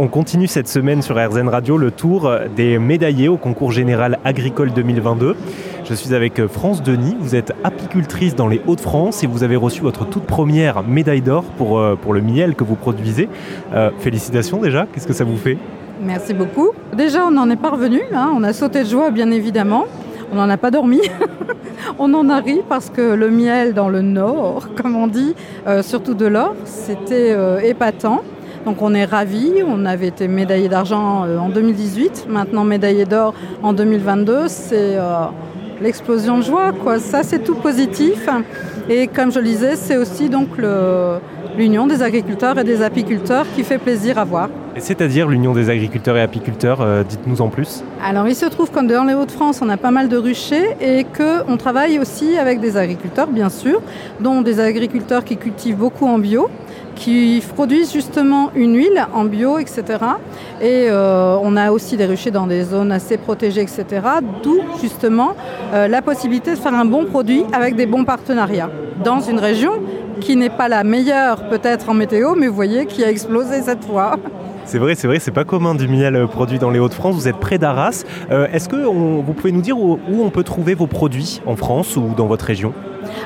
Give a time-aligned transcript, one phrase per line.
[0.00, 4.72] On continue cette semaine sur RZN Radio le tour des médaillés au concours général agricole
[4.72, 5.36] 2022.
[5.84, 9.82] Je suis avec France Denis, vous êtes apicultrice dans les Hauts-de-France et vous avez reçu
[9.82, 13.28] votre toute première médaille d'or pour, euh, le miel que vous produisez.
[13.72, 15.58] Euh, félicitations déjà, qu'est-ce que ça vous fait?
[16.02, 16.70] Merci beaucoup.
[16.96, 18.32] Déjà, on en est parvenu, hein.
[18.34, 19.84] on a sauté de joie bien évidemment.
[20.32, 21.02] On n'en a pas dormi.
[21.98, 25.34] on en a ri parce que le miel dans le nord, comme on dit,
[25.68, 28.22] euh, surtout de l'or, c'était euh, épatant.
[28.64, 33.34] Donc on est ravis, on avait été médaillé d'argent euh, en 2018, maintenant médaillé d'or
[33.62, 35.26] en 2022, c'est euh,
[35.82, 36.72] l'explosion de joie.
[36.72, 36.98] Quoi.
[36.98, 38.28] Ça c'est tout positif.
[38.88, 40.48] Et comme je le disais, c'est aussi donc
[41.56, 44.48] l'union des agriculteurs et des apiculteurs qui fait plaisir à voir.
[44.76, 47.84] C'est-à-dire l'union des agriculteurs et apiculteurs, euh, dites-nous en plus.
[48.04, 51.04] Alors il se trouve que dans les Hauts-de-France, on a pas mal de ruchers et
[51.04, 53.80] qu'on travaille aussi avec des agriculteurs, bien sûr,
[54.20, 56.48] dont des agriculteurs qui cultivent beaucoup en bio
[56.94, 59.82] qui produisent justement une huile en bio, etc.
[60.60, 63.84] Et euh, on a aussi des ruchers dans des zones assez protégées, etc.
[64.42, 65.34] D'où justement
[65.72, 68.70] euh, la possibilité de faire un bon produit avec des bons partenariats
[69.04, 69.72] dans une région
[70.20, 73.84] qui n'est pas la meilleure peut-être en météo, mais vous voyez qui a explosé cette
[73.84, 74.16] fois.
[74.64, 77.14] C'est vrai, c'est vrai, c'est pas commun du miel euh, produit dans les Hauts-de-France.
[77.14, 78.04] Vous êtes près d'Arras.
[78.30, 82.14] Est-ce que vous pouvez nous dire où on peut trouver vos produits en France ou
[82.16, 82.72] dans votre région?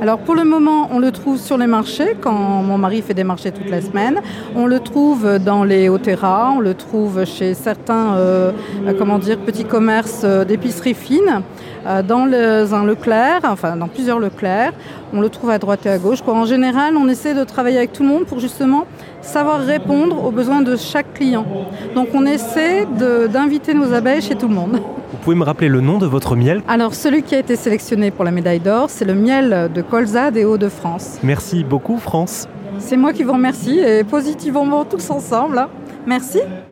[0.00, 3.24] Alors pour le moment, on le trouve sur les marchés quand mon mari fait des
[3.24, 4.20] marchés toute la semaine.
[4.54, 8.52] On le trouve dans les Otera, on le trouve chez certains euh,
[9.18, 11.42] dire, petits commerces euh, d'épicerie fine,
[11.86, 14.72] euh, dans le, un Leclerc, enfin dans plusieurs Leclerc.
[15.12, 16.18] On le trouve à droite et à gauche.
[16.26, 18.86] En général, on essaie de travailler avec tout le monde pour justement
[19.22, 21.46] savoir répondre aux besoins de chaque client.
[21.94, 22.86] Donc on essaie
[23.32, 24.80] d'inviter nos abeilles chez tout le monde.
[25.14, 28.10] Vous pouvez me rappeler le nom de votre miel Alors celui qui a été sélectionné
[28.10, 31.18] pour la médaille d'or, c'est le miel de colza des Hauts-de-France.
[31.22, 32.48] Merci beaucoup France.
[32.80, 35.56] C'est moi qui vous remercie et positivement tous ensemble.
[35.58, 35.68] hein.
[36.04, 36.40] Merci.